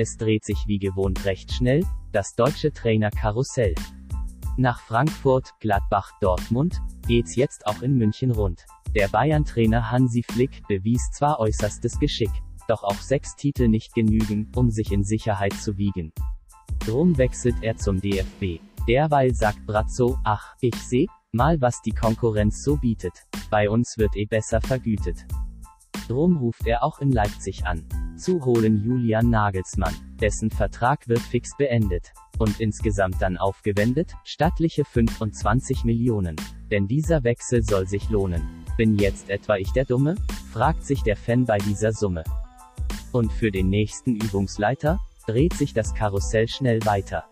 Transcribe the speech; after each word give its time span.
Es 0.00 0.16
dreht 0.16 0.44
sich 0.44 0.68
wie 0.68 0.78
gewohnt 0.78 1.24
recht 1.24 1.52
schnell, 1.52 1.84
das 2.12 2.36
deutsche 2.36 2.72
Trainerkarussell. 2.72 3.74
Nach 4.56 4.80
Frankfurt, 4.80 5.54
Gladbach, 5.58 6.12
Dortmund, 6.20 6.80
geht's 7.08 7.34
jetzt 7.34 7.66
auch 7.66 7.82
in 7.82 7.98
München 7.98 8.30
rund. 8.30 8.64
Der 8.94 9.08
Bayern-Trainer 9.08 9.90
Hansi 9.90 10.22
Flick 10.22 10.62
bewies 10.68 11.10
zwar 11.10 11.40
äußerstes 11.40 11.98
Geschick, 11.98 12.30
doch 12.68 12.84
auch 12.84 13.00
sechs 13.00 13.34
Titel 13.34 13.66
nicht 13.66 13.92
genügen, 13.92 14.52
um 14.54 14.70
sich 14.70 14.92
in 14.92 15.02
Sicherheit 15.02 15.54
zu 15.54 15.76
wiegen. 15.78 16.12
Drum 16.86 17.18
wechselt 17.18 17.56
er 17.62 17.76
zum 17.76 18.00
DFB. 18.00 18.60
Derweil 18.86 19.34
sagt 19.34 19.66
Brazzo, 19.66 20.16
ach, 20.22 20.54
ich 20.60 20.76
seh, 20.76 21.08
mal 21.32 21.60
was 21.60 21.82
die 21.82 21.90
Konkurrenz 21.90 22.62
so 22.62 22.76
bietet. 22.76 23.26
Bei 23.50 23.68
uns 23.68 23.98
wird 23.98 24.14
eh 24.14 24.26
besser 24.26 24.60
vergütet. 24.60 25.26
Drum 26.06 26.36
ruft 26.36 26.68
er 26.68 26.84
auch 26.84 27.00
in 27.00 27.10
Leipzig 27.10 27.66
an. 27.66 27.84
Zu 28.18 28.44
holen 28.44 28.82
Julian 28.84 29.30
Nagelsmann. 29.30 29.94
Dessen 30.20 30.50
Vertrag 30.50 31.06
wird 31.06 31.20
fix 31.20 31.56
beendet. 31.56 32.12
Und 32.38 32.58
insgesamt 32.58 33.22
dann 33.22 33.36
aufgewendet, 33.36 34.12
stattliche 34.24 34.84
25 34.84 35.84
Millionen. 35.84 36.34
Denn 36.68 36.88
dieser 36.88 37.22
Wechsel 37.22 37.62
soll 37.62 37.86
sich 37.86 38.10
lohnen. 38.10 38.64
Bin 38.76 38.98
jetzt 38.98 39.30
etwa 39.30 39.56
ich 39.56 39.70
der 39.70 39.84
Dumme? 39.84 40.16
fragt 40.52 40.84
sich 40.84 41.04
der 41.04 41.16
Fan 41.16 41.44
bei 41.44 41.58
dieser 41.58 41.92
Summe. 41.92 42.24
Und 43.12 43.32
für 43.32 43.52
den 43.52 43.70
nächsten 43.70 44.16
Übungsleiter? 44.16 44.98
dreht 45.28 45.54
sich 45.54 45.72
das 45.72 45.94
Karussell 45.94 46.48
schnell 46.48 46.84
weiter. 46.86 47.24